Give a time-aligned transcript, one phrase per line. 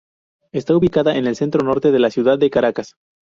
[0.51, 2.95] Está ubicada en el centro-norte de la ciudad de Caracas.